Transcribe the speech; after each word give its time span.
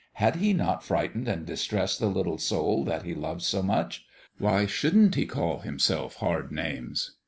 Had 0.13 0.37
he 0.37 0.51
not 0.51 0.81
frightened 0.83 1.27
and 1.27 1.45
distressed 1.45 1.99
the 1.99 2.07
little 2.07 2.39
soul 2.39 2.83
that 2.85 3.03
he 3.03 3.13
loved 3.13 3.43
so 3.43 3.61
much? 3.61 4.03
Why 4.39 4.65
shouldn't 4.65 5.13
he 5.13 5.27
call 5.27 5.59
himself 5.59 6.15
hard 6.15 6.51
names 6.51 7.17